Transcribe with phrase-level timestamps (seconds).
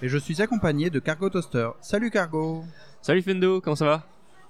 [0.00, 1.70] et je suis accompagné de Cargo Toaster.
[1.80, 2.64] Salut Cargo
[3.02, 4.02] Salut Fendo, comment ça va?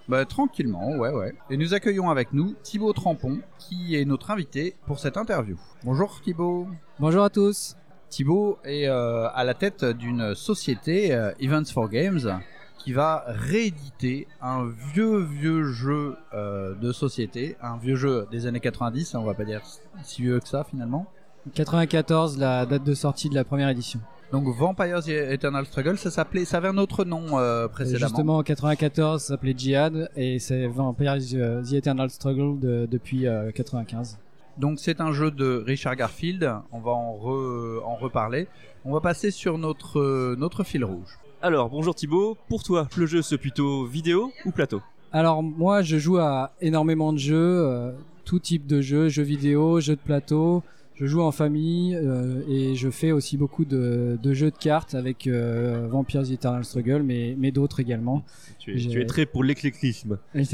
[0.09, 1.34] Bah tranquillement, ouais ouais.
[1.51, 5.57] Et nous accueillons avec nous Thibaut Trampon qui est notre invité pour cette interview.
[5.84, 6.66] Bonjour Thibaut
[6.98, 7.77] Bonjour à tous
[8.11, 12.41] Thibaut est euh, à la tête d'une société, euh, Events for Games,
[12.79, 18.60] qui va rééditer un vieux vieux jeu euh, de société, un vieux jeu des années
[18.60, 19.60] 90, on va pas dire
[20.02, 21.07] si vieux que ça finalement.
[21.55, 24.01] 94, la date de sortie de la première édition.
[24.32, 28.07] Donc Vampires The Eternal Struggle, ça s'appelait, ça avait un autre nom euh, précédemment.
[28.09, 33.26] Justement, en 94, ça s'appelait Jihad et c'est Vampires euh, The Eternal Struggle de- depuis
[33.26, 34.18] euh, 95.
[34.59, 38.49] Donc c'est un jeu de Richard Garfield, on va en, re- en reparler.
[38.84, 41.18] On va passer sur notre, euh, notre fil rouge.
[41.40, 44.82] Alors, bonjour Thibaut, pour toi, le jeu c'est plutôt vidéo ou plateau?
[45.10, 47.34] Alors moi, je joue à énormément de jeux,
[47.66, 47.93] euh,
[48.26, 50.62] tout type de jeux, jeux vidéo, jeux de plateau.
[51.01, 54.96] Je joue en famille euh, et je fais aussi beaucoup de, de jeux de cartes
[54.96, 58.24] avec euh, Vampires Eternal Struggle, mais, mais d'autres également.
[58.59, 60.18] tu es, tu es très pour l'éclectisme.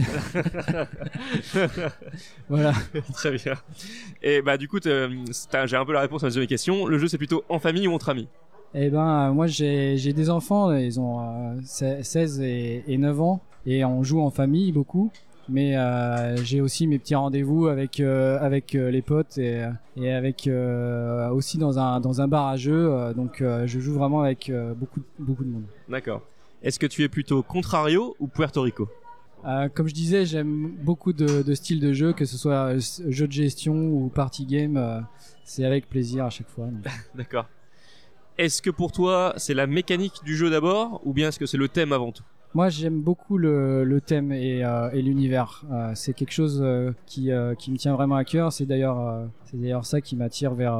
[2.48, 2.72] voilà.
[3.14, 3.54] très bien.
[4.22, 6.86] Et bah du coup, j'ai un peu la réponse à ma deuxième question.
[6.86, 8.28] Le jeu c'est plutôt en famille ou entre amis?
[8.74, 13.40] Eh ben, moi j'ai des enfants, ils ont euh, se- 16 et, et 9 ans,
[13.66, 15.10] et on joue en famille beaucoup.
[15.48, 19.64] Mais euh, j'ai aussi mes petits rendez-vous avec euh, avec euh, les potes et,
[19.96, 22.90] et avec euh, aussi dans un dans un bar à jeux.
[22.90, 25.64] euh, donc euh, je joue vraiment avec euh, beaucoup beaucoup de monde.
[25.88, 26.22] D'accord.
[26.62, 28.88] Est-ce que tu es plutôt Contrario ou Puerto Rico?
[29.46, 33.26] Euh, comme je disais, j'aime beaucoup de, de styles de jeu, que ce soit jeu
[33.26, 34.78] de gestion ou party game.
[34.78, 35.00] euh,
[35.44, 36.68] c'est avec plaisir à chaque fois.
[37.14, 37.44] D'accord.
[38.38, 41.58] Est-ce que pour toi c'est la mécanique du jeu d'abord ou bien est-ce que c'est
[41.58, 42.24] le thème avant tout?
[42.54, 45.64] Moi, j'aime beaucoup le, thème et, euh, l'univers.
[45.72, 48.52] Euh, c'est quelque chose euh, qui, me tient vraiment à cœur.
[48.52, 49.28] C'est d'ailleurs,
[49.82, 50.78] ça qui m'attire vers,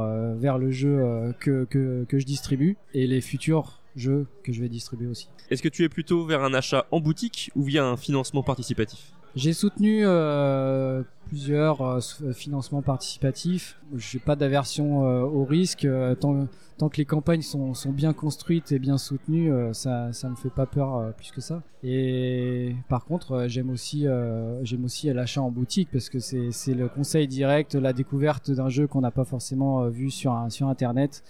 [0.59, 1.67] le jeu que
[2.13, 5.29] je distribue et les futurs jeux que je vais distribuer aussi.
[5.51, 9.13] Est-ce que tu es plutôt vers un achat en boutique ou via un financement participatif?
[9.37, 12.01] J'ai soutenu euh, plusieurs euh,
[12.33, 13.81] financements participatifs.
[13.97, 15.85] Je n'ai pas d'aversion euh, au risque.
[15.85, 16.47] euh, tant,
[16.79, 20.37] tant que les campagnes sont, sont bien construites et bien soutenues, euh, ça ça me
[20.37, 21.63] fait pas peur euh, plus que ça.
[21.83, 24.07] Et par contre, j'aime aussi
[24.63, 28.87] j'aime aussi l'achat en boutique parce que c'est le conseil direct, la découverte d'un jeu
[28.87, 31.25] qu'on n'a pas forcément vu sur un, sur internet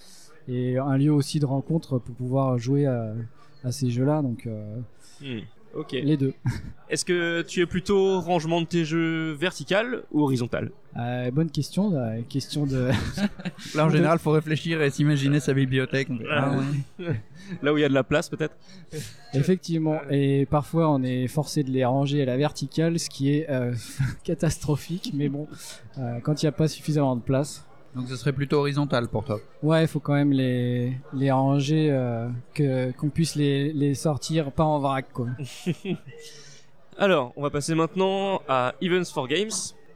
[0.46, 3.14] et un lieu aussi de rencontre pour pouvoir jouer à,
[3.64, 4.20] à ces jeux-là.
[4.20, 4.46] Donc
[5.20, 5.38] Hmm,
[5.76, 5.92] Ok.
[5.92, 6.34] les deux.
[6.88, 10.70] Est-ce que tu es plutôt rangement de tes jeux vertical ou horizontal?
[10.96, 12.90] Euh, bonne question, euh, question de.
[13.74, 16.08] Là en général, faut réfléchir et s'imaginer sa bibliothèque.
[16.30, 16.52] Ah
[16.98, 17.20] ouais.
[17.62, 18.54] Là où il y a de la place peut-être?
[19.32, 23.50] Effectivement, et parfois on est forcé de les ranger à la verticale, ce qui est
[23.50, 23.74] euh,
[24.24, 25.48] catastrophique, mais bon,
[25.98, 27.64] euh, quand il n'y a pas suffisamment de place.
[27.94, 29.40] Donc ce serait plutôt horizontal pour toi.
[29.62, 34.50] Ouais, il faut quand même les, les ranger, euh, que qu'on puisse les, les sortir
[34.52, 35.28] pas en vrac, quoi.
[36.98, 39.50] Alors, on va passer maintenant à Events for Games.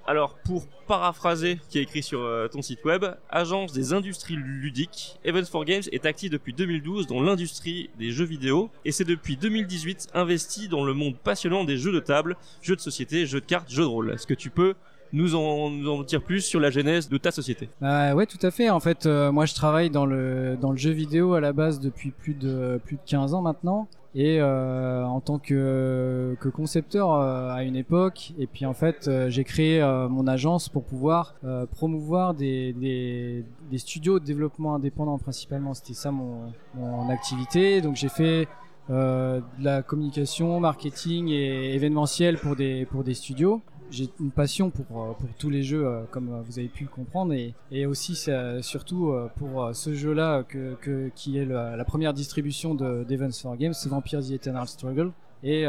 [0.07, 4.37] Alors, pour paraphraser ce qui est écrit sur euh, ton site web, agence des industries
[4.37, 9.05] ludiques, Events for Games est active depuis 2012 dans l'industrie des jeux vidéo et c'est
[9.05, 13.41] depuis 2018 investi dans le monde passionnant des jeux de table, jeux de société, jeux
[13.41, 14.11] de cartes, jeux de rôle.
[14.13, 14.75] Est-ce que tu peux
[15.13, 18.51] nous en, nous dire plus sur la genèse de ta société Bah ouais, tout à
[18.51, 18.71] fait.
[18.71, 21.81] En fait, euh, moi je travaille dans le dans le jeu vidéo à la base
[21.81, 27.13] depuis plus de plus de 15 ans maintenant et euh, en tant que que concepteur
[27.13, 30.85] euh, à une époque et puis en fait euh, j'ai créé euh, mon agence pour
[30.85, 35.75] pouvoir euh, promouvoir des, des studios de développement indépendant principalement.
[35.75, 37.81] C'était ça mon mon activité.
[37.83, 38.49] Donc j'ai fait
[38.91, 44.71] euh, de la communication, marketing et événementiel pour des pour des studios j'ai une passion
[44.71, 47.55] pour euh, pour tous les jeux euh, comme euh, vous avez pu le comprendre et
[47.71, 48.17] et aussi
[48.61, 53.57] surtout pour ce jeu là que, que qui est la, première distribution de d'Events for
[53.57, 55.13] Games Vampire The Eternal Struggle
[55.43, 55.67] et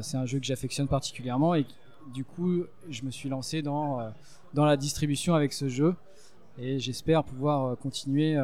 [0.00, 1.66] c'est un jeu que j'affectionne particulièrement et
[2.14, 3.98] du coup je me suis lancé dans
[4.54, 5.94] dans la distribution avec ce jeu
[6.58, 8.36] et j'espère pouvoir continuer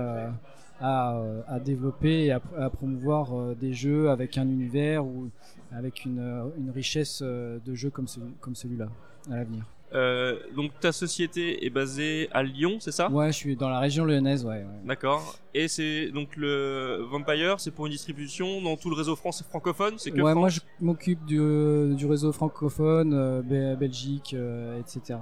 [0.86, 5.04] à, euh, à développer et à, pr- à promouvoir euh, des jeux avec un univers
[5.06, 5.30] ou
[5.72, 6.44] avec une, euh,
[6.74, 8.88] richesse de jeux comme celui-là
[9.30, 9.64] à l'avenir.
[9.94, 13.08] Euh, donc ta société est basée à Lyon, c'est ça?
[13.10, 14.56] Ouais, je suis dans la région lyonnaise, ouais.
[14.56, 14.66] ouais.
[14.84, 15.36] D'accord.
[15.54, 19.94] Et c'est donc le Vampire, c'est pour une distribution dans tout le réseau France francophone,
[19.98, 20.36] c'est que ouais, France?
[20.40, 25.16] moi je m'occupe du, euh, du réseau francophone, euh, Be- Belgique, euh, etc.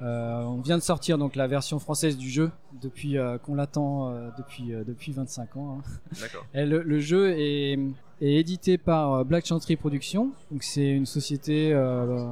[0.00, 2.50] On vient de sortir donc la version française du jeu
[2.82, 5.78] depuis qu'on l'attend depuis depuis 25 ans.
[5.80, 5.90] hein.
[6.20, 6.44] D'accord.
[6.54, 7.78] Et le, le jeu est,
[8.22, 10.30] est édité par euh, Black Chantry Productions.
[10.50, 12.24] Donc c'est une société euh,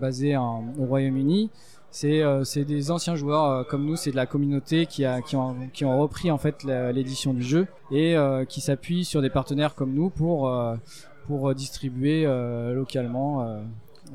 [0.00, 1.50] basée en- au Royaume-Uni.
[1.90, 5.22] C'est euh, c'est des anciens joueurs euh, comme nous, c'est de la communauté qui, a,
[5.22, 9.04] qui, ont, qui ont repris en fait la- l'édition du jeu et euh, qui s'appuie
[9.04, 10.52] sur des partenaires comme nous pour,
[11.26, 12.24] pour distribuer
[12.74, 13.60] localement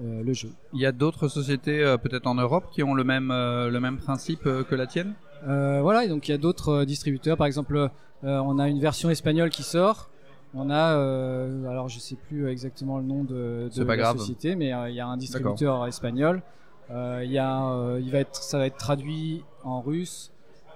[0.02, 0.50] le jeu.
[0.74, 4.44] Il y a d'autres sociétés, peut-être en Europe, qui ont le même, le même principe
[4.44, 5.14] que la tienne?
[5.46, 7.36] Voilà, et donc il y a d'autres distributeurs.
[7.38, 7.90] Par exemple,
[8.24, 10.10] on a une version espagnole qui sort.
[10.54, 14.18] On a, euh, alors je sais plus exactement le nom de, de la grave.
[14.18, 16.42] société, mais euh, il y a un distributeur espagnol.
[16.90, 20.32] Euh, Il y a, euh, il va être, ça va être traduit en russe,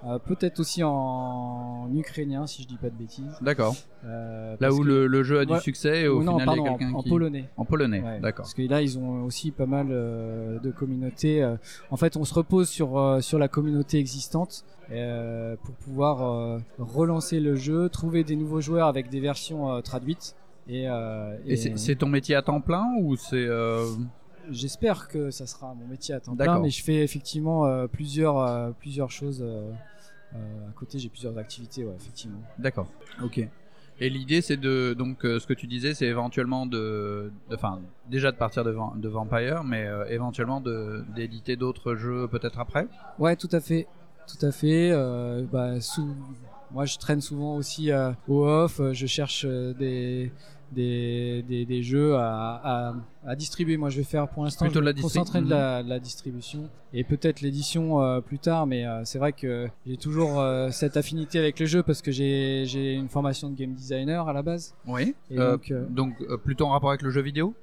[0.06, 3.36] euh, peut-être aussi en ukrainien si je dis pas de bêtises.
[3.40, 3.74] D'accord.
[4.04, 6.62] Euh, Là où que- le, le jeu a du succès et au non, final pardon,
[6.62, 7.08] il y a en, quelqu'un en qui...
[7.08, 7.48] polonais.
[7.56, 8.44] En polonais, Ouais, d'accord.
[8.44, 11.44] Parce que là, ils ont aussi pas mal euh, de communautés.
[11.90, 17.88] En fait, on se repose sur sur la communauté existante pour pouvoir relancer le jeu,
[17.88, 20.36] trouver des nouveaux joueurs avec des versions traduites.
[20.68, 20.86] Et,
[21.46, 23.46] Et, c'est ton métier à temps plein ou c'est...
[24.50, 28.38] j'espère que ça sera mon métier à temps plein, mais je fais effectivement euh, plusieurs
[28.38, 29.70] euh, plusieurs choses euh,
[30.68, 30.98] à côté.
[30.98, 32.40] J'ai plusieurs activités, ouais, effectivement.
[32.58, 32.88] D'accord.
[33.22, 33.40] Ok.
[33.98, 37.80] Et l'idée, c'est de donc euh, ce que tu disais, c'est éventuellement de, enfin,
[38.10, 40.60] déjà de partir de, Van- de Vampire, mais euh, éventuellement
[41.14, 42.88] d'éditer d'autres jeux peut-être après?
[43.18, 43.86] Ouais, tout à fait,
[44.28, 44.90] tout à fait.
[44.92, 46.14] Euh, bah, sous...
[46.72, 48.80] Moi, je traîne souvent aussi euh, au off.
[48.80, 50.30] euh, Je cherche euh, des
[50.72, 52.94] des, des, des jeux à, à,
[53.26, 53.76] à distribuer.
[53.76, 56.68] Moi, je vais faire pour l'instant, je vais me concentrer de la, de la distribution
[56.92, 58.66] et peut-être l'édition euh, plus tard.
[58.66, 62.10] Mais euh, c'est vrai que j'ai toujours euh, cette affinité avec le jeu parce que
[62.10, 64.74] j'ai une formation de game designer à la base.
[64.86, 65.14] Oui.
[65.30, 66.14] Et donc, donc
[66.44, 67.54] plutôt en rapport avec le jeu vidéo?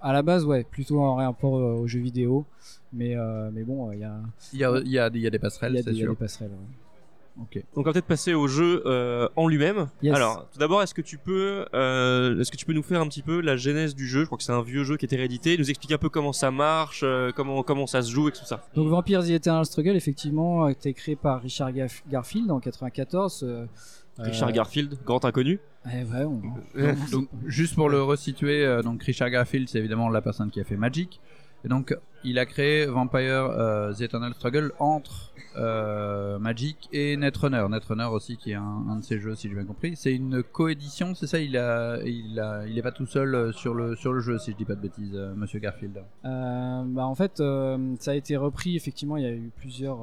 [0.00, 2.44] à la base, ouais, plutôt en rapport aux jeux vidéo.
[2.92, 3.14] Mais
[3.52, 4.20] mais bon, il y a
[4.52, 6.12] Il y a, y a, y a des passerelles, c'est des, il y a sûr.
[6.12, 6.50] des passerelles.
[6.50, 6.89] ouais.
[7.36, 9.88] Donc on va peut-être passer au jeu euh, en lui-même.
[10.02, 10.14] Yes.
[10.14, 13.06] Alors, tout d'abord, est-ce que tu peux, euh, est-ce que tu peux nous faire un
[13.08, 14.20] petit peu la genèse du jeu?
[14.20, 15.56] Je crois que c'est un vieux jeu qui était réédité.
[15.56, 18.44] Nous expliquer un peu comment ça marche, euh, comment comment ça se joue et tout
[18.44, 18.66] ça.
[18.74, 23.42] Donc Vampire The Eternal Struggle, effectivement, a été créé par Richard Gaff- Garfield en 94.
[23.42, 23.66] euh,
[24.18, 25.60] Richard euh, Garfield, grand inconnu.
[25.86, 26.42] eh ouais, on-
[26.78, 30.60] Donc, donc, juste pour le resituer, euh, donc Richard Garfield, c'est évidemment la personne qui
[30.60, 31.20] a fait Magic.
[31.64, 33.20] Et donc, il a créé Vampire
[33.50, 37.66] euh, The Eternal Struggle entre euh, Magic et Netrunner.
[37.68, 39.94] Netrunner aussi, qui est un, un de ses jeux, si j'ai bien compris.
[39.96, 41.38] C'est une coédition, c'est ça?
[41.38, 44.38] Il a, il a, il est pas tout seul euh, sur le sur le jeu,
[44.38, 46.02] si je dis pas de bêtises, euh, Monsieur Garfield.
[46.24, 47.42] Euh, bah, en fait,
[47.98, 48.76] ça a été repris.
[48.76, 49.98] Effectivement, il y a eu plusieurs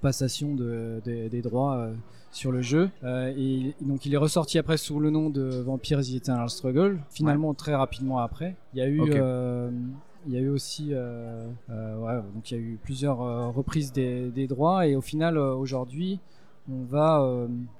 [0.00, 1.92] passations de, de- des droits euh,
[2.32, 2.88] sur le jeu.
[3.04, 6.98] Euh, et donc, il est ressorti après sous le nom de Vampire The Eternal Struggle.
[7.10, 9.00] Finalement, très rapidement après, il y a eu.
[9.12, 9.70] Euh,
[10.26, 13.48] il y a eu aussi, euh, euh, ouais, donc il y a eu plusieurs euh,
[13.48, 16.20] reprises des, des droits et au final aujourd'hui,
[16.70, 17.26] on va,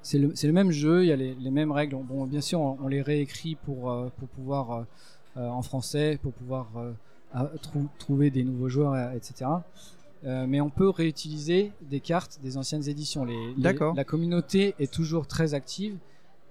[0.03, 1.97] c'est le, même jeu, il y a les, les mêmes règles.
[2.03, 4.85] Bon, bien sûr, on, on les réécrit pour pour pouvoir
[5.37, 6.67] en français, pour pouvoir
[7.63, 9.49] trou- trouver des nouveaux joueurs, etc.
[10.25, 13.25] Euh, mais on peut réutiliser des cartes des anciennes éditions.
[13.25, 13.95] Les, les- D'accord.
[13.95, 15.97] La communauté est toujours très active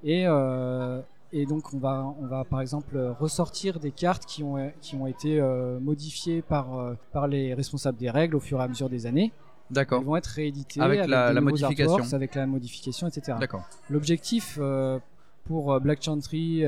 [0.03, 4.71] et euh, et donc on va on va par exemple ressortir des cartes qui ont
[4.81, 8.63] qui ont été euh, modifiées par euh, par les responsables des règles au fur et
[8.63, 9.31] à mesure des années.
[9.71, 9.99] D'accord.
[9.99, 11.91] Elles vont être rééditées Avec la- modification.
[11.93, 13.37] artworks, avec la modification, etc.
[13.39, 13.63] D'accord.
[13.91, 14.97] L'objectif euh,
[15.45, 16.63] pour Black Chantry,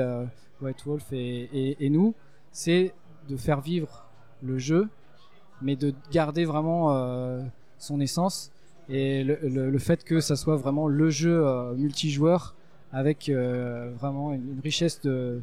[0.61, 2.13] White Wolf et, et- et nous,
[2.51, 2.93] c'est
[3.27, 4.05] de faire vivre
[4.43, 4.87] le jeu,
[5.63, 7.41] mais de garder vraiment
[7.79, 8.51] son essence
[8.89, 11.43] et le, le- le fait que ça soit vraiment le jeu
[11.77, 12.55] multijoueur
[12.93, 15.41] avec euh, vraiment une, une richesse de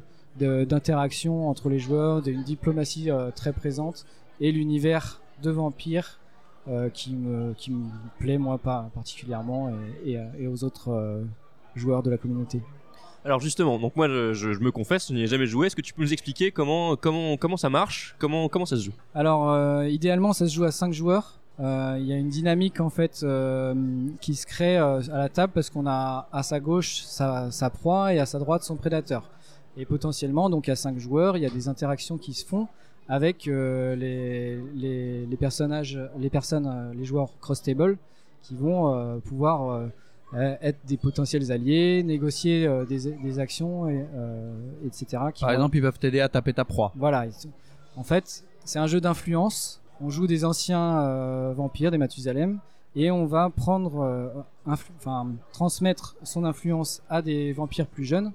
[0.64, 4.06] d'interaction entre les joueurs, d'une diplomatie euh, très présente
[4.40, 6.20] et l'univers de vampire
[6.68, 7.86] euh, qui me qui me
[8.18, 9.70] plaît moi pas particulièrement
[10.04, 11.24] et, et, et aux autres euh,
[11.74, 12.62] joueurs de la communauté.
[13.24, 15.66] Alors justement, donc moi je, je- je me confesse, je n'y ai jamais joué.
[15.66, 18.84] Est-ce que tu peux nous expliquer comment comment comment ça marche, comment comment ça se
[18.84, 18.92] joue?
[19.14, 21.37] Alors idéalement ça se joue à 5 joueurs.
[21.60, 23.74] Euh, Il y a une dynamique en fait euh,
[24.20, 27.68] qui se crée euh, à la table parce qu'on a à sa gauche sa, sa
[27.70, 29.28] proie et à sa droite son prédateur.
[29.76, 32.68] Et potentiellement donc à 5 joueurs il y a des interactions qui se font
[33.08, 37.96] avec les, les, les personnages, les personnes, les joueurs cross table
[38.42, 39.88] qui vont pouvoir
[40.36, 44.04] être des potentiels alliés, négocier des, des actions et,
[44.86, 45.06] etc.
[45.32, 46.92] qui Par vont- exemple, ils peuvent t'aider à taper ta proie.
[46.96, 47.24] voilà.
[47.96, 52.58] En fait, c'est un jeu d'influence on joue des anciens euh, vampires, des Mathusalem,
[52.96, 54.28] et on va prendre, euh,
[54.66, 58.32] enfin, transmettre son influence à des vampires plus jeunes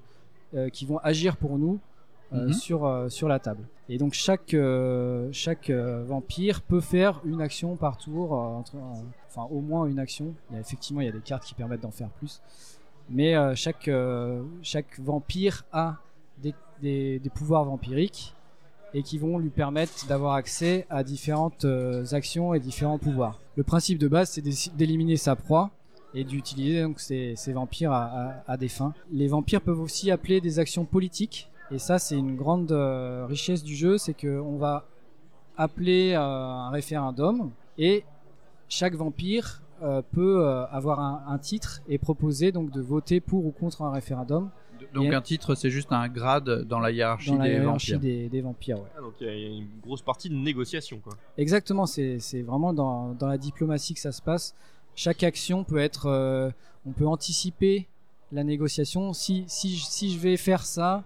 [0.54, 1.80] euh, qui vont agir pour nous
[2.32, 2.52] Mhm.
[2.54, 3.68] sur, sur la table.
[3.90, 4.56] Et donc chaque,
[5.32, 8.76] chaque vampire peut faire une action par tour, entre,
[9.30, 10.34] enfin au moins une action.
[10.50, 12.42] Il y a, effectivement, il y a des cartes qui permettent d'en faire plus.
[13.08, 13.88] Mais chaque,
[14.64, 15.98] chaque vampire a
[16.42, 18.34] des, des, des pouvoirs vampiriques
[18.94, 23.40] et qui vont lui permettre d'avoir accès à différentes euh, actions et différents pouvoirs.
[23.56, 25.72] Le principe de base, c'est d'é- d'éliminer sa proie
[26.14, 28.94] et d'utiliser donc ces, vampires à, des fins.
[29.12, 33.64] Les vampires peuvent aussi appeler des actions politiques et ça, c'est une grande euh, richesse
[33.64, 34.86] du jeu, c'est que on va
[35.58, 38.04] appeler euh, un référendum et
[38.70, 39.62] chaque vampire
[40.14, 44.50] peut avoir un, un titre et proposer donc de voter pour ou contre un référendum
[44.94, 47.94] Donc Et- un titre, c'est juste un grade dans la hiérarchie dans la des hiérarchie
[47.94, 48.00] vampires.
[48.00, 48.78] des, des vampires.
[48.80, 48.90] ouais.
[48.98, 51.14] Ah, donc il y a une grosse partie de négociation, quoi.
[51.38, 54.56] Exactement, c'est c'est vraiment dans, dans la diplomatie que ça se passe.
[54.96, 56.52] Chaque action peut être, euh,
[56.86, 57.88] on peut anticiper
[58.32, 59.14] la négociation.
[59.14, 61.04] Si, si, je- si je vais faire ça,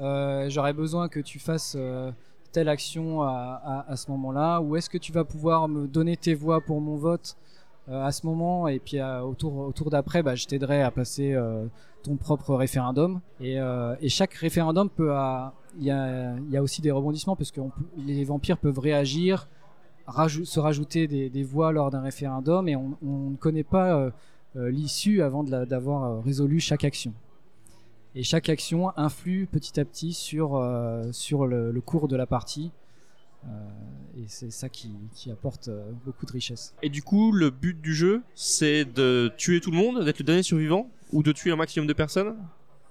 [0.00, 2.10] euh, j'aurais besoin que tu fasses euh,
[2.52, 6.16] telle action à, à, à ce moment-là, ou est-ce que tu vas pouvoir me donner
[6.16, 7.49] tes voix pour mon vote euh,
[7.88, 10.90] à ce moment, et puis euh, au tour, au tour d'après, bah, je t'aiderai à
[10.90, 11.66] passer euh,
[12.02, 13.20] ton propre référendum.
[13.40, 15.12] Et, euh, chaque référendum peut,
[15.78, 17.60] il y a, aussi des rebondissements parce que
[17.96, 19.48] les vampires peuvent réagir,
[20.26, 24.10] se rajouter des, voix lors d'un référendum, et on, ne connaît pas euh,
[24.56, 27.12] euh, l'issue avant d'avoir euh, résolu chaque action.
[28.16, 32.72] Et chaque action influe petit à petit sur, euh, sur le cours de la partie.
[33.46, 33.48] Euh,
[34.16, 36.74] et c'est ça qui, qui apporte euh, beaucoup de richesse.
[36.82, 40.24] Et du coup, le but du jeu, c'est de tuer tout le monde, d'être le
[40.24, 42.36] dernier survivant, ou de tuer un maximum de personnes?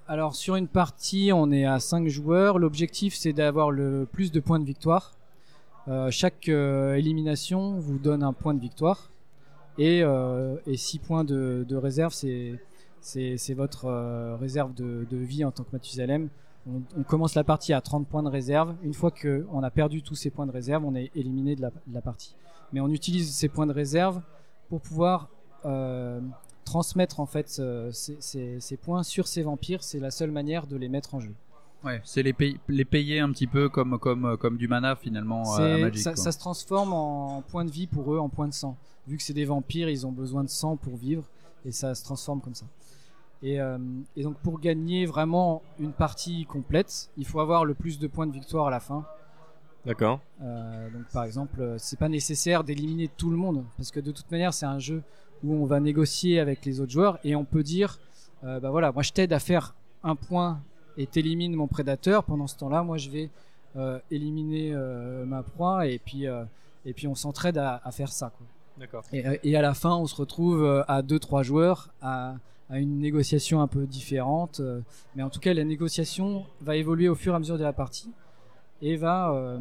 [0.07, 2.57] Alors sur une partie, on est à 5 joueurs.
[2.57, 5.13] L'objectif c'est d'avoir le plus de points de victoire.
[5.87, 9.11] Euh, chaque euh, élimination vous donne un point de victoire.
[9.77, 15.51] Et, euh, et 6 points de, de réserve, c'est votre réserve de, de vie en
[15.51, 16.29] tant que Mathusalem.
[16.69, 18.75] On, on commence la partie à 30 points de réserve.
[18.83, 21.69] Une fois qu'on a perdu tous ces points de réserve, on est éliminé de la,
[21.69, 22.35] de la partie.
[22.73, 24.21] Mais on utilise ces points de réserve
[24.69, 25.29] pour pouvoir
[25.65, 26.21] euh,
[26.65, 29.83] transmettre en fait ce- ces, ces- ces points sur ces vampires.
[29.83, 31.33] C'est la seule manière de les mettre en jeu.
[31.83, 32.35] Ouais, c'est les,
[32.67, 36.01] les payer un petit peu comme, comme, comme du mana finalement à Magic.
[36.03, 38.75] ça, ça se transforme en points de vie pour eux, en points de sang.
[39.07, 41.23] Vu que c'est des vampires, ils ont besoin de sang pour vivre
[41.65, 42.65] et ça se transforme comme ça.
[43.41, 43.77] Et, euh,
[44.17, 48.27] et donc pour gagner vraiment une partie complète, il faut avoir le plus de points
[48.27, 49.05] de victoire à la fin.
[49.85, 50.19] D'accord.
[50.41, 54.11] Euh, donc par exemple, euh, c'est pas nécessaire d'éliminer tout le monde parce que de
[54.11, 55.01] toute manière, c'est un jeu
[55.43, 57.97] où on va négocier avec les autres joueurs et on peut dire,
[58.43, 60.59] euh, bah voilà, moi je t'aide à faire un point
[60.97, 62.25] et t'élimines mon prédateur.
[62.25, 63.29] Pendant ce temps-là, moi je vais
[63.77, 66.43] euh, éliminer euh, ma proie et puis euh,
[66.85, 68.33] et puis on s'entraide à, à faire ça.
[68.37, 68.47] Quoi.
[68.77, 69.03] D'accord.
[69.13, 72.35] Et, et à la fin, on se retrouve à deux trois joueurs à,
[72.69, 74.81] à une négociation un peu différente, euh,
[75.15, 77.73] mais en tout cas la négociation va évoluer au fur et à mesure de la
[77.73, 78.11] partie
[78.81, 79.59] et va euh,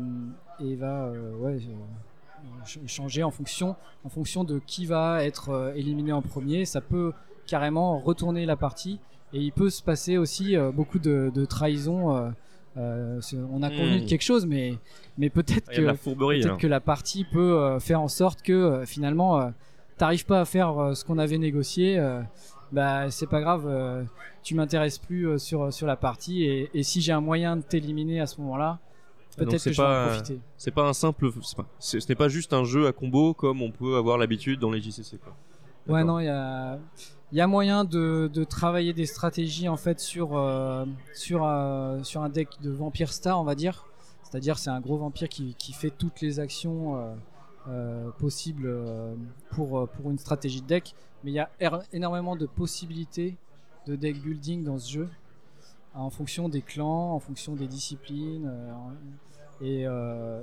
[0.60, 6.12] et va euh, ouais, euh, changer en fonction en fonction de qui va être éliminé
[6.12, 6.64] en premier.
[6.64, 7.12] Ça peut
[7.46, 9.00] carrément retourner la partie
[9.32, 12.30] et il peut se passer aussi beaucoup de, de trahison.
[12.76, 14.04] euh, c'est- on a convenu Hmm.
[14.04, 14.74] de quelque chose, mais
[15.16, 15.98] mais peut-être Il y a de la que.
[16.42, 16.56] Peut-être là.
[16.56, 19.50] que la partie peut euh, faire en sorte que euh, finalement euh,
[19.96, 21.98] t'arrives pas à faire ce qu'on avait négocié.
[22.72, 24.04] Euh, bah c'est pas grave, euh,
[24.42, 27.62] tu m'intéresses plus euh, sur sur la partie et, et si j'ai un moyen de
[27.62, 28.78] t'éliminer à ce moment-là,
[29.46, 30.40] peut-être que je vais en profiter.
[30.56, 31.30] C'est pas un simple.
[31.56, 34.70] pas- Ce n'est pas juste un jeu à combo comme on peut avoir l'habitude dans
[34.70, 35.18] les JCC.
[35.18, 35.34] Quoi.
[35.88, 36.78] Ouais non, il y a
[37.32, 40.84] y a moyen de, de travailler des stratégies en fait sur euh,
[41.14, 43.84] sur euh, sur un deck de vampire star on va dire.
[44.22, 47.14] C'est-à-dire c'est un gros vampire qui, qui fait toutes les actions euh,
[47.68, 49.14] euh, possibles euh,
[49.52, 50.94] pour euh, pour une stratégie de deck.
[51.25, 53.37] Mais il y a er- énormément de possibilités
[53.87, 55.08] de deck building dans ce jeu
[55.94, 58.72] en fonction des clans, en fonction des disciplines euh,
[59.60, 60.42] et euh,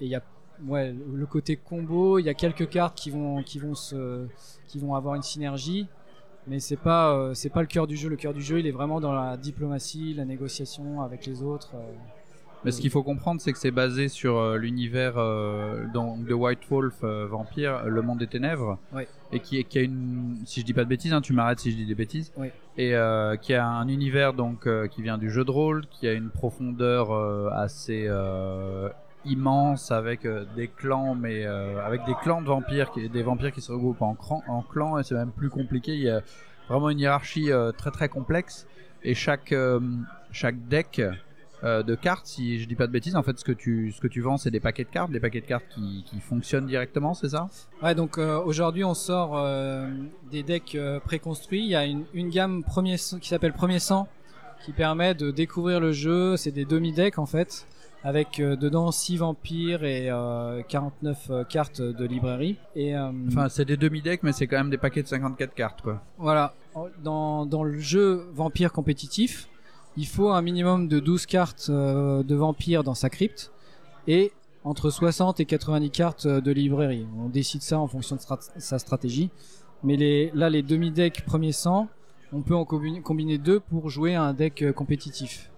[0.00, 0.22] et il y a
[0.66, 2.18] ouais le côté combo.
[2.18, 4.26] Il y a quelques cartes qui vont qui vont se
[4.66, 5.86] qui vont avoir une synergie
[6.46, 8.66] mais c'est pas euh, c'est pas le cœur du jeu le cœur du jeu il
[8.66, 11.92] est vraiment dans la diplomatie la négociation avec les autres euh.
[12.64, 17.84] Mais ce qu'il faut comprendre, c'est que c'est basé sur l'univers de White Wolf Vampire,
[17.84, 19.06] le monde des ténèbres, Ouais.
[19.32, 21.70] Et qui, qui a une, si je dis pas de bêtises, hein, tu m'arrêtes si
[21.70, 22.52] je dis des bêtises, Ouais.
[22.76, 26.08] et euh, qui a un univers donc euh, qui vient du jeu de rôle, qui
[26.08, 28.88] a une profondeur euh, assez euh,
[29.24, 33.52] immense avec euh, des clans, mais euh, avec des clans de vampires, qui, des vampires
[33.52, 35.92] qui se regroupent en, cran- en clans, et c'est même plus compliqué.
[35.94, 36.22] Il y a
[36.68, 38.66] vraiment une hiérarchie très très complexe,
[39.02, 39.54] et chaque
[40.32, 41.00] chaque deck
[41.64, 43.16] euh, de cartes, si je dis pas de bêtises.
[43.16, 45.20] En fait, ce que tu, ce que tu vends, c'est des paquets de cartes, des
[45.20, 47.48] paquets de cartes qui, qui fonctionnent directement, c'est ça?
[47.82, 49.88] Ouais, donc euh, aujourd'hui on sort euh,
[50.30, 51.60] des decks préconstruits.
[51.64, 54.08] Il y a une, une gamme premier qui s'appelle Premier Sang
[54.64, 56.36] qui permet de découvrir le jeu.
[56.36, 57.66] C'est des demi-decks en fait,
[58.04, 62.56] avec dedans 6 vampires et euh, 49 euh, cartes de librairie.
[62.76, 66.02] Et Enfin, c'est des demi-decks, mais c'est quand même des paquets de 54 cartes, quoi.
[66.18, 66.54] voilà,
[67.02, 69.48] dans, dans le jeu vampire compétitif,
[69.98, 73.50] il faut un minimum de 12 cartes euh, de vampires dans sa crypte
[74.06, 74.30] et
[74.62, 77.04] entre 60 et 90 cartes euh, de librairie.
[77.18, 78.20] On décide ça en fonction de
[78.58, 79.30] sa stratégie.
[79.82, 81.88] Mais là, les demi-decks premier sang,
[82.32, 85.50] on peut en combiner, deux pour jouer un deck euh, compétitif.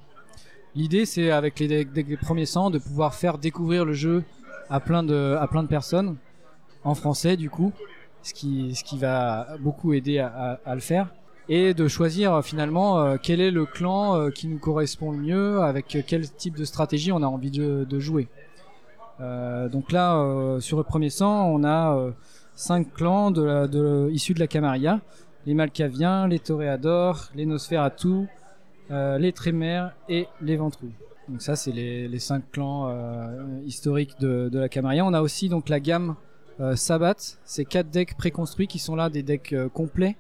[0.75, 4.25] L'idée, c'est avec les decks, des premiers sang de pouvoir faire découvrir le jeu
[4.71, 6.17] à plein de, à personnes
[6.83, 7.73] en français, du coup,
[8.23, 11.13] ce qui, va beaucoup aider à, à- à le faire
[11.51, 15.19] et de choisir euh, finalement euh, quel est le clan euh, qui nous correspond le
[15.19, 18.29] mieux, avec quel type de stratégie on a envie de, jouer.
[19.19, 22.11] Donc là, sur le premier sang, on a
[22.55, 23.31] cinq clans
[24.11, 25.01] issus de la Camarilla
[25.47, 28.29] les Malkaviens, les Toréadors, les Nosferatu,
[28.89, 30.95] les Trémères et les Ventrouilles.
[31.29, 32.91] Donc ça, c'est les, les cinq clans
[33.67, 35.05] historiques de, la Camarilla.
[35.05, 36.15] On a aussi donc la gamme
[36.75, 40.17] Sabbat, c'est quatre decks préconstruits qui sont là des decks complets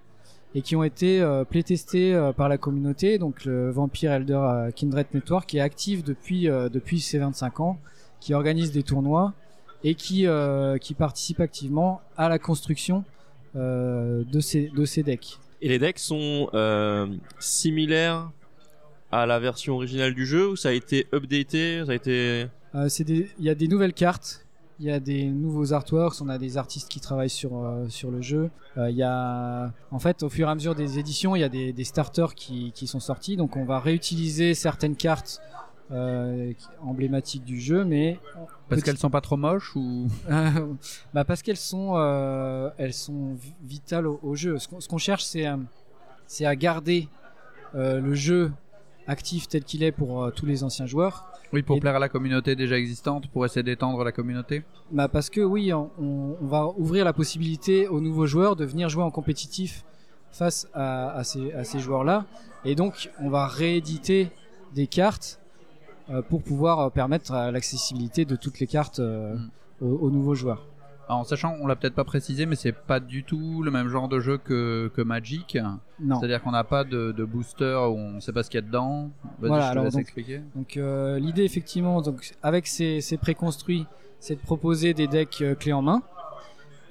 [0.54, 3.19] et qui ont été euh, playtestés euh, par la communauté.
[3.19, 7.61] Donc le Vampire Elder euh, Kindred Network qui est actif depuis euh, depuis ses 25
[7.61, 7.78] ans,
[8.21, 9.33] qui organise des tournois
[9.83, 10.26] et qui
[10.83, 13.02] qui participe activement à la construction
[13.54, 15.38] de ces de ces decks.
[15.62, 16.50] Et les decks sont
[17.38, 18.30] similaires
[19.11, 23.26] à la version originale du jeu ou ça a été updaté, ça a été il
[23.38, 24.47] y a des nouvelles cartes,
[24.80, 28.10] il y a des nouveaux artworks, on a des artistes qui travaillent sur euh, sur
[28.10, 28.50] le jeu.
[28.78, 31.44] Euh, Il y a, en fait, au fur et à mesure des éditions, il y
[31.44, 35.40] a des, des starters qui qui sont sortis, donc on va réutiliser certaines cartes
[35.92, 38.18] euh, emblématiques du jeu, mais
[38.68, 40.06] Parce qu'elles sont pas trop moches ou?
[41.14, 41.94] Bah parce qu'elles sont
[42.78, 44.56] elles sont vi- vitales au, au jeu.
[44.58, 45.46] Ce qu'on cherche, c'est
[46.26, 47.08] c'est à garder
[47.75, 48.52] le jeu
[49.06, 51.26] actif tel qu'il est pour euh, tous les anciens joueurs.
[51.52, 54.62] Oui, pour Et- plaire à la communauté déjà existante, pour essayer d'étendre la communauté.
[54.92, 59.02] Bah parce que oui, on, va ouvrir la possibilité aux nouveaux joueurs de venir jouer
[59.02, 59.84] en compétitif
[60.30, 62.24] face à, à ces, à ces joueurs-là.
[62.64, 64.28] Et donc, on va rééditer
[64.74, 65.40] des cartes
[66.08, 69.50] euh, pour pouvoir euh, permettre l'accessibilité de toutes les cartes euh, Mm.
[69.86, 70.66] aux, aux nouveaux joueurs.
[71.11, 73.88] Alors, en sachant, on l'a peut-être pas précisé, mais c'est pas du tout le même
[73.88, 75.59] genre de jeu que, que Magic.
[75.99, 76.20] Non.
[76.20, 78.66] C'est-à-dire qu'on n'a pas de, de booster où on sait pas ce qu'il y a
[78.66, 79.11] dedans.
[79.40, 80.40] Vas-y, Voilà, je te alors laisse donc- expliquer.
[80.55, 83.87] Donc euh, l'idée effectivement, donc avec ces, ces préconstruits,
[84.20, 86.01] c'est de proposer des decks euh, clés en main.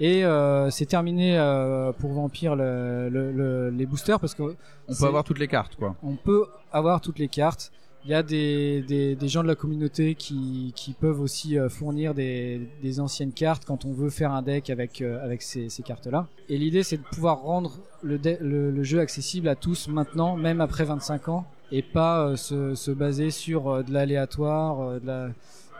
[0.01, 4.43] Et euh, c'est terminé euh, pour Vampire le- le- le- les boosters parce que
[4.89, 5.95] On peut avoir toutes les cartes, quoi.
[6.03, 7.71] on peut avoir toutes les cartes.
[8.05, 13.33] Il y a des, gens de la communauté qui, peuvent aussi euh, fournir des, anciennes
[13.33, 16.27] cartes quand on veut faire un deck avec, euh, ces, cartes-là.
[16.47, 21.29] Et l'idée, c'est de pouvoir rendre le, jeu accessible à tous maintenant, même après 25
[21.29, 24.95] ans, et pas euh, se, se baser sur de l'aléatoire,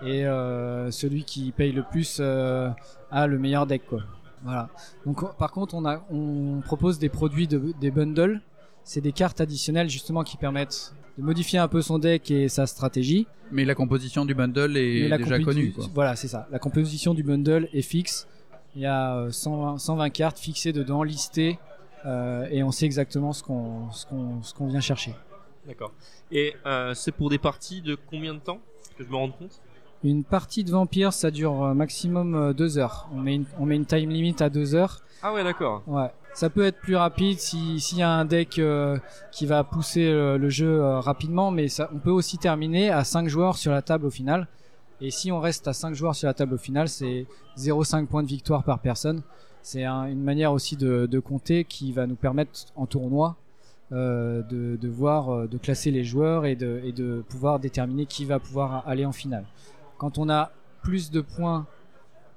[0.05, 0.23] et
[0.91, 4.01] celui qui paye le plus a le meilleur deck, quoi.
[4.43, 4.69] Voilà.
[5.05, 8.41] Donc, par contre, on, propose des produits, de, des bundles.
[8.83, 12.65] C'est des cartes additionnelles justement qui permettent de modifier un peu son deck et sa
[12.65, 13.27] stratégie.
[13.51, 15.85] Mais la composition du bundle est déjà connue, quoi.
[15.93, 16.47] Voilà, c'est ça.
[16.51, 18.27] La composition du bundle est fixe.
[18.75, 21.57] Il y a euh, 120, 120 cartes fixées dedans, listées,
[22.05, 25.13] euh, et on sait exactement ce qu'on ce qu'on ce qu'on vient chercher.
[25.67, 25.91] D'accord.
[26.31, 28.59] Et euh, c'est pour des parties de combien de temps
[28.97, 29.59] que je me rende compte?
[30.03, 33.09] Une partie de vampire, ça dure euh, maximum euh, deux heures.
[33.13, 35.01] On met une, on met une time limit à deux heures.
[35.21, 35.83] Ah ouais, d'accord.
[35.87, 36.09] Ouais.
[36.33, 38.97] Ça peut être plus rapide si s'il y a un deck euh,
[39.31, 43.27] qui va pousser euh, le jeu euh, rapidement, mais on peut aussi terminer à 5
[43.27, 44.47] joueurs sur la table au final.
[45.01, 47.25] Et si on reste à 5 joueurs sur la table au final, c'est
[47.57, 49.21] 0,5 points de victoire par personne.
[49.63, 53.35] C'est un- une manière aussi de, compter qui va nous permettre en tournoi
[53.91, 59.11] de, voir, de classer les joueurs et de, pouvoir déterminer qui va pouvoir aller en
[59.11, 59.45] finale.
[59.97, 60.51] Quand on a
[60.83, 61.65] plus de points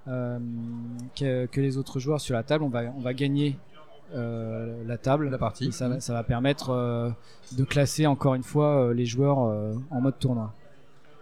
[0.06, 3.56] que, que les autres joueurs sur la table, on va, on va gagner
[4.14, 5.28] euh, la table.
[5.30, 5.68] La partie.
[5.68, 7.10] Et ça, va- ça va permettre euh,
[7.56, 10.52] de classer encore une fois euh, les joueurs euh, en mode tournoi.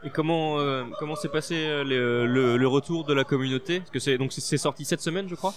[0.02, 3.80] Et comment euh, comment s'est passé euh, le, le, le retour de la communauté?
[3.80, 5.52] Parce que c'est donc c'est sorti cette semaine, je crois?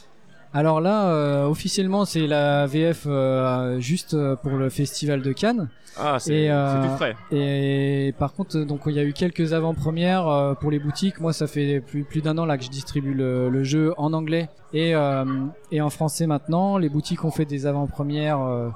[0.55, 5.69] Alors là, euh, officiellement, c'est la VF euh, juste euh, pour le festival de Cannes.
[5.97, 7.15] Ah, c'est euh, tout frais.
[7.31, 11.19] Et par contre, donc il y a eu quelques avant-premières euh, pour les boutiques.
[11.19, 14.13] Moi, ça fait plus plus d'un an là que je distribue le, le jeu en
[14.13, 15.25] anglais et euh,
[15.71, 16.77] et en français maintenant.
[16.77, 18.71] Les boutiques ont fait des avant-premières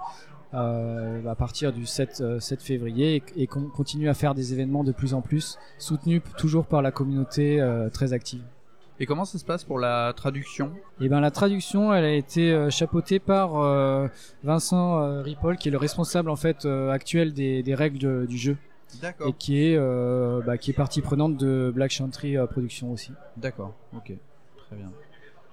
[0.53, 4.83] à partir du 7, euh, 7 février et, et qu'on continue à faire des événements
[4.83, 7.63] de plus en plus soutenus toujours par la communauté
[7.93, 8.41] très active.
[8.99, 10.71] Et comment ça se passe pour la traduction?
[10.99, 14.07] Et ben la traduction, elle a été euh, chapeautée par euh,
[14.43, 18.25] Vincent euh, Ripoll, qui est le responsable en fait euh, actuel des, des règles de-
[18.27, 18.57] du jeu
[18.95, 19.33] et D'accord.
[19.37, 23.11] qui est euh, bah, qui est partie prenante de Black Chantry Productions aussi.
[23.35, 23.73] D'accord.
[23.95, 24.13] Ok.
[24.67, 24.91] Très bien.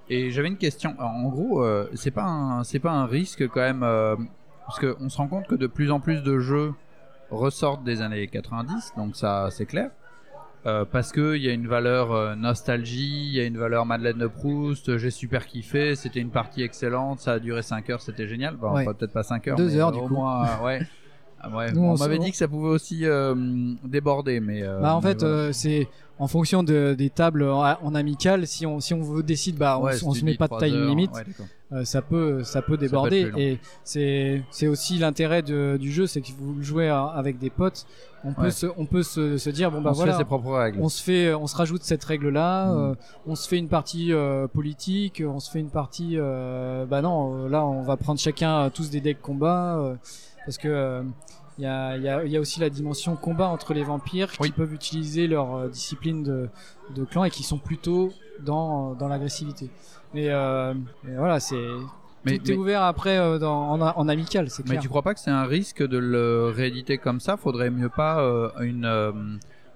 [0.09, 0.95] Et j'avais une question.
[0.97, 3.79] Alors, en gros, c'est pas un, c'est pas un risque quand même,
[4.65, 6.73] parce que on se rend compte que de plus en plus de jeux
[7.31, 9.89] ressortent des années 90, donc ça, c'est clair.
[10.65, 13.85] Euh, parce que il y a une valeur euh, nostalgie, il y a une valeur
[13.85, 14.97] Madeleine de Proust.
[14.97, 18.55] J'ai super kiffé, c'était une partie excellente, ça a duré 5 heures, c'était génial.
[18.55, 18.83] Bon, Ouais.
[18.85, 20.15] peut-être pas 5 heures, Deux mais heures, euh, du au coup.
[20.15, 20.79] moins, euh, ouais.
[21.51, 21.71] Ah, ouais.
[21.71, 23.35] Nous, on on m'avait dit que ça pouvait aussi euh,
[23.83, 24.63] déborder, mais.
[24.63, 25.33] euh, bah en mais fait, voilà.
[25.35, 28.47] euh, c'est en fonction de, des tables en, en amical.
[28.47, 30.73] Si on si on veut décide, bah on, Ouais, on se met pas de time
[30.75, 31.09] heures, limit.
[31.13, 31.45] ouais, d'accord.
[31.73, 36.27] Euh, ça peut ça peut déborder et c'est c'est aussi l'intérêt du jeu, c'est que
[36.37, 37.85] vous le jouez avec des potes.
[38.23, 40.51] On peut se on peut se, se dire bon bah on se fait ses propres
[40.51, 40.79] règles.
[40.81, 42.95] on se fait on se rajoute cette règle là Mm.
[43.27, 44.11] on se fait une partie
[44.53, 49.01] politique on se fait une partie bah non là on va prendre chacun tous des
[49.01, 49.95] decks combat
[50.45, 51.03] parce que euh,
[51.57, 53.83] il y, a, il y, a, il y a aussi la dimension combat entre les
[53.83, 54.49] vampires Oui.
[54.49, 56.49] qui peuvent utiliser leur euh, discipline de,
[56.95, 59.69] de clan et qui sont plutôt dans, dans l'agressivité
[60.13, 61.55] mais, euh, mais voilà c'est
[62.25, 64.89] Mais- tout mais- est ouvert après euh, dans, en, en amical c'est Mais clair tu
[64.89, 67.37] crois pas que c'est un risque de le rééditer comme ça?
[67.37, 69.11] Faudrait mieux pas euh, une euh,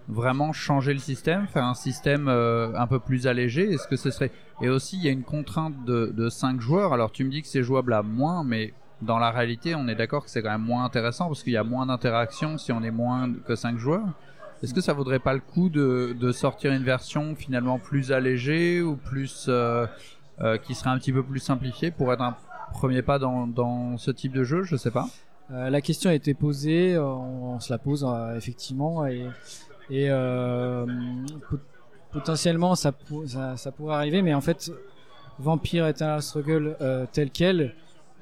[0.10, 3.72] vraiment changer le système, faire un système euh, un peu plus allégé?
[3.74, 6.94] Est-ce que ce serait Et aussi, il y a une contrainte de, de 5 joueurs.
[6.94, 9.96] Alors tu me dis que c'est jouable à moins, mais dans la réalité, on est
[9.96, 12.84] d'accord que c'est quand même moins intéressant parce qu'il y a moins d'interactions si on
[12.84, 14.06] est moins que 5 joueurs.
[14.62, 18.82] Est-ce que ça vaudrait pas le coup de, de sortir une version finalement plus allégée
[18.82, 19.88] ou plus euh,
[20.42, 22.36] euh, qui serait un petit peu plus simplifiée pour être un
[22.74, 24.64] premier pas dans, dans ce type de jeu?
[24.64, 25.08] Je sais pas.
[25.52, 29.26] Euh, la question a été posée, on, se la pose effectivement, et,
[29.90, 30.10] et
[31.50, 31.62] pot-
[32.12, 32.92] potentiellement ça,
[33.28, 34.72] ça, ça pourrait arriver, mais en fait,
[35.40, 36.76] Vampire Eternal Struggle
[37.14, 37.74] tel quel,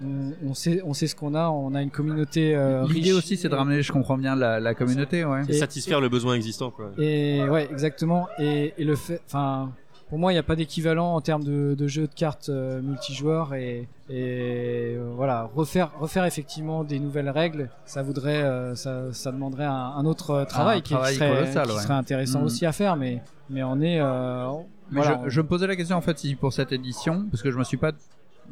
[0.03, 3.35] on, on sait, on sait ce qu'on a, on a une communauté euh, L'idée aussi,
[3.37, 5.41] c'est de ramener, je comprends bien, la, la communauté, ouais.
[5.49, 6.91] Et satisfaire le besoin existant, quoi.
[6.97, 8.27] Et ouais, exactement.
[8.39, 9.71] Et, et le fait, enfin,
[10.09, 12.81] pour moi, il n'y a pas d'équivalent en termes de, de jeu de cartes euh,
[12.81, 19.11] multijoueurs et, et euh, voilà, refaire, refaire effectivement des nouvelles règles, ça voudrait, euh, ça,
[19.11, 21.81] ça demanderait un, un autre travail, Un qui, travail serait, colossal, qui ouais.
[21.81, 22.45] serait intéressant Mhm.
[22.45, 24.47] aussi à faire, mais mais on est, euh,
[24.91, 27.41] Mais voilà, je, je me posais la question en fait si pour cette édition, parce
[27.43, 27.91] que je me suis pas,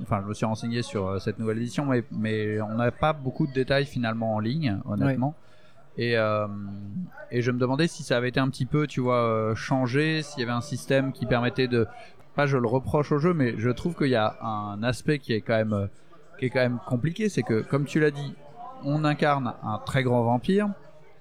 [0.01, 3.13] enfin je me suis renseigné sur euh, cette nouvelle édition, mais, mais on n'a pas
[3.13, 5.35] beaucoup de détails finalement en ligne, honnêtement.
[5.97, 6.47] Et, euh,
[7.31, 10.21] et je me demandais si ça avait été un petit peu, tu vois, euh, changé,
[10.21, 11.87] s'il y avait un système qui permettait de,
[12.35, 15.33] pas je le reproche au jeu, mais je trouve qu'il y a un aspect qui
[15.33, 15.87] est quand même,
[16.37, 18.35] qui est quand même compliqué, c'est que comme tu l'as dit,
[18.83, 20.69] on incarne un très grand vampire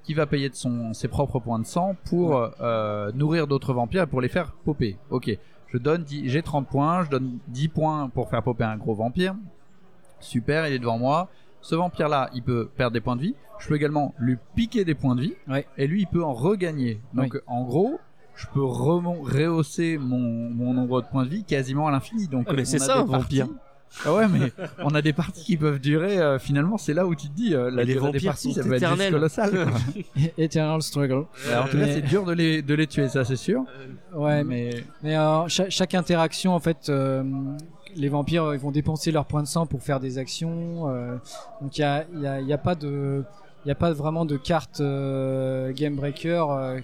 [0.03, 4.03] qui va payer de son, ses propres points de sang pour euh, nourrir d'autres vampires
[4.03, 4.99] et pour les faire popper.
[5.11, 5.31] Ok,
[5.75, 8.95] je donne 10 j'ai 30 points, je donne 10 points pour faire popper un gros
[8.95, 9.35] vampire.
[10.21, 11.29] Super, il est devant moi.
[11.61, 13.35] Ce vampire là, il peut perdre des points de vie.
[13.59, 15.35] Je peux également lui piquer des points de vie
[15.77, 17.01] et lui il peut en regagner.
[17.13, 17.99] Donc en gros,
[18.37, 22.29] je peux rehausser mon, mon nombre de points de vie quasiment à l'infini.
[22.29, 23.47] Donc Ah, mais on c'est a ça, des un vampire.
[23.47, 23.61] parties-
[24.05, 26.19] Ah ouais, mais on a des parties qui peuvent durer.
[26.19, 28.49] euh, finalement, c'est là où tu te dis euh, la les durée des vampires parties,
[28.53, 29.67] sont ça peut être juste colossal.
[30.39, 31.25] Eternal Struggle.
[31.49, 33.65] Alors, en tout cas, c'est dur de les, de les tuer, ça c'est sûr.
[34.15, 34.71] Ouais, mais
[35.03, 37.23] Mais euh, cha- chaque interaction, en fait, euh,
[37.95, 40.89] les vampires ils vont dépenser leurs points de sang pour faire des actions.
[40.91, 41.17] euh,
[41.61, 43.23] donc il y a, il y, a, y a pas de,
[43.65, 46.81] il y a pas vraiment de carte euh, game breaker, euh,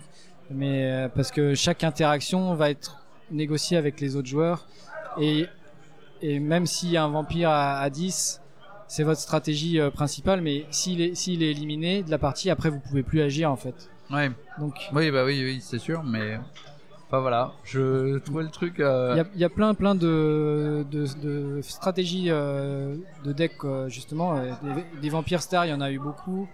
[0.52, 2.98] mais euh, parce que chaque interaction va être
[3.32, 4.66] négociée avec les autres joueurs
[5.20, 5.46] et
[6.22, 8.40] et même s'il y a un vampire à, à 10
[8.88, 12.70] c'est votre stratégie euh, principale, mais s'il est, s'il est éliminé de la partie, après
[12.70, 13.88] vous pouvez plus agir en fait.
[14.10, 16.38] ouais, Donc oui, bah oui, oui, c'est sûr, mais
[17.06, 18.80] enfin voilà, je trouvais le truc.
[18.80, 23.32] euh, Il y, a, il y a plein plein de, de, de stratégies euh, de
[23.32, 24.34] decks euh, justement.
[24.42, 26.48] Des, des vampires stars, il y en a eu beaucoup.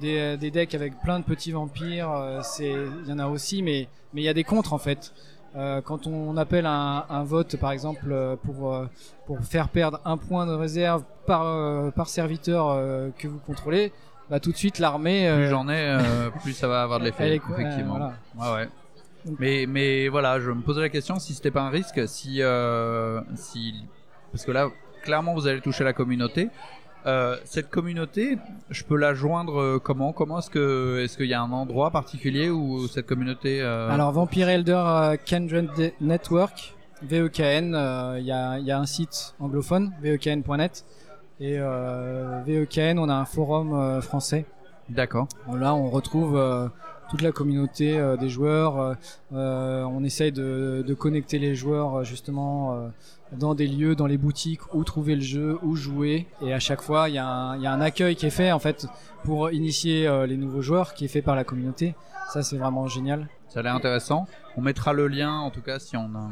[0.00, 2.74] Des, des decks avec plein de petits vampires, c'est
[3.04, 5.14] il y en a aussi, mais mais il y a des contres en fait.
[5.56, 8.86] Euh, quand on appelle un, un vote par exemple euh, pour euh,
[9.26, 12.76] pour faire perdre un point de réserve par par serviteur
[13.18, 13.92] que vous contrôlez,
[14.30, 15.30] bah tout de suite l'armée.
[15.34, 15.98] plus j'en ai,
[16.42, 18.12] plus ça va avoir de l'effet, effectivement.
[18.36, 18.54] voilà.
[18.54, 18.68] Ouais,
[19.40, 23.20] Mais, mais voilà, je me posais la question si c'était pas un risque, si, euh,
[23.34, 23.74] si,
[24.30, 24.68] parce que là,
[25.02, 26.48] clairement, vous allez toucher la communauté.
[27.06, 28.36] Euh, cette communauté,
[28.70, 30.12] je peux la joindre euh, comment?
[30.12, 34.10] Comment est-ce que, est-ce qu'il y a un endroit particulier où cette communauté euh, Alors
[34.10, 40.84] Vampire Elder Kindred Network, VEKN, euh, il y, a, y a un site anglophone, vekn.net,
[41.38, 44.44] Et VEKN, on a un forum français.
[44.88, 45.28] D'accord.
[45.52, 46.40] Là, on retrouve
[47.10, 48.96] toute la communauté des joueurs.
[49.30, 52.90] on essaye de, de connecter les joueurs justement
[53.32, 56.26] dans des lieux, dans les boutiques où trouver le jeu, où jouer.
[56.42, 58.30] Et à chaque fois, il y, a un- il y a un accueil qui est
[58.30, 58.86] fait en fait
[59.24, 61.94] pour initier euh, les nouveaux joueurs, qui est fait par la communauté.
[62.32, 63.28] Ça, c'est vraiment génial.
[63.48, 64.26] Ça a l'air intéressant.
[64.56, 66.30] On mettra le lien, en tout cas, si on a,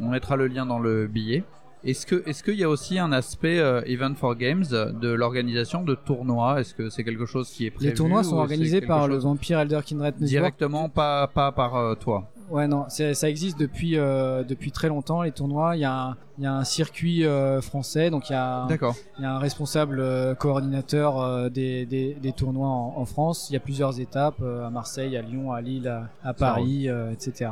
[0.00, 1.44] on mettra le lien dans le billet.
[1.84, 5.82] Est-ce que, est-ce qu'il y a aussi un aspect euh, Event for Games de l'organisation
[5.82, 6.60] de tournois?
[6.60, 9.24] Est-ce que c'est quelque chose qui est prévu les tournois sont organisés par le chose
[9.24, 10.28] Vampire Elder Kindred Network?
[10.28, 12.30] directement, pas, pas par euh, toi?
[12.50, 15.74] Ouais, non, ça existe depuis euh, depuis très longtemps les tournois.
[15.76, 18.66] Il y a un, il y a un circuit euh, français, donc il y a
[18.68, 18.94] D'accord.
[19.18, 23.48] il y a un responsable euh, coordinateur des, des, des tournois en, en France.
[23.48, 27.50] Il y a plusieurs étapes à Marseille, à Lyon, à Lille, à, à Paris, etc.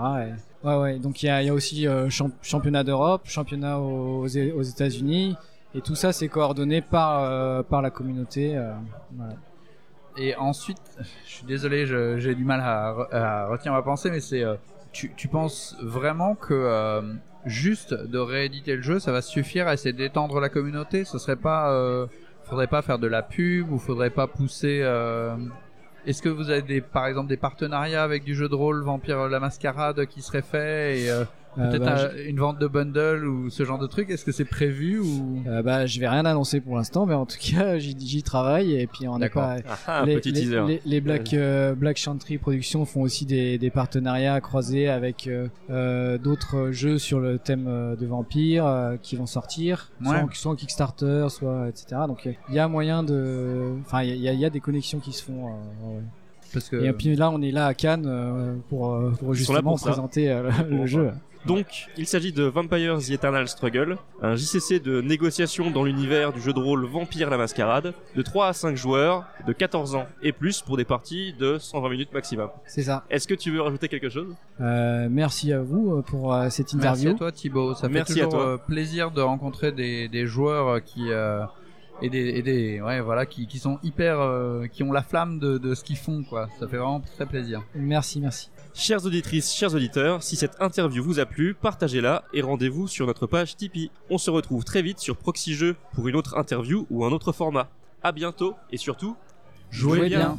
[0.62, 0.98] Et, ouais, ouais.
[0.98, 5.36] Donc il y a, il y a aussi champ- championnat d'Europe, championnat aux, aux États-Unis,
[5.74, 8.60] et tout ça c'est coordonné par par la communauté.
[9.16, 9.34] voilà.
[10.18, 10.82] Et ensuite,
[11.24, 14.44] je suis désolé, j'ai du mal à, à retenir ma pensée, mais c'est,
[14.92, 17.02] tu, penses vraiment que euh,
[17.44, 21.04] juste de rééditer le jeu, ça va suffire à essayer d'étendre la communauté?
[21.04, 22.06] Ce serait pas, euh,
[22.44, 25.36] faudrait pas faire de la pub ou faudrait pas pousser euh,
[26.06, 29.28] Est-ce que vous avez des, par exemple des partenariats avec du jeu de rôle Vampire
[29.28, 31.08] la Mascarade qui serait fait
[31.56, 34.44] peut-être bah, un- une vente de bundle ou ce genre de truc Est-ce que c'est
[34.44, 35.42] prévu ou?
[35.46, 38.86] Euh, bah, je vais rien annoncer pour l'instant, mais en tout cas, j'y travaille et
[38.86, 39.42] puis on D'accord.
[39.42, 39.56] pas.
[39.68, 40.60] Ah, ah, un les, petit les- teaser.
[40.66, 45.48] les- les Black euh, Black Chantry Productions font aussi des, des partenariats croisés avec euh,
[45.70, 50.28] euh, d'autres jeux sur le thème euh, de vampires euh, qui vont sortir, soit, en,
[50.32, 52.02] soit en Kickstarter, soit etc.
[52.06, 54.60] Donc euh, il y a moyen de, enfin il y a, il y a des
[54.60, 55.46] connexions qui se font.
[55.48, 55.50] euh,
[55.96, 56.02] ouais.
[56.52, 59.80] parce que Et puis là, on est là à Cannes euh, pour, euh, justement pour
[59.80, 61.10] présenter euh, le, le jeu.
[61.46, 66.40] Donc, il s'agit de Vampire The Eternal Struggle, un JCC de négociation dans l'univers du
[66.40, 70.32] jeu de rôle Vampire la Mascarade, de 3 à 5 joueurs, de 14 ans et
[70.32, 72.50] plus pour des parties de 120 minutes maximum.
[72.66, 73.04] C'est ça.
[73.08, 74.34] Est-ce que tu veux rajouter quelque chose?
[74.60, 77.10] Euh, merci à vous euh, pour euh, cette Merci interview.
[77.14, 78.48] à toi Thibaut, ça Merci fait à toujours toi.
[78.50, 81.42] euh, plaisir de rencontrer des, des joueurs qui euh,
[82.02, 85.38] et des, et des ouais voilà qui, qui sont hyper euh, qui ont la flamme
[85.38, 86.48] de, de ce qu'ils font quoi.
[86.58, 87.62] Ça fait vraiment très plaisir.
[87.74, 88.50] Merci, merci.
[88.72, 93.26] Chères auditrices, chers auditeurs, si cette interview vous a plu, partagez-la et rendez-vous sur notre
[93.26, 93.90] page Tipeee.
[94.08, 97.32] On se retrouve très vite sur Proxy Jeux pour une autre interview ou un autre
[97.32, 97.68] format.
[98.02, 99.16] À bientôt et surtout,
[99.70, 100.38] Jouez bien.